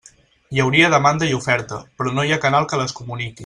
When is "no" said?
2.17-2.27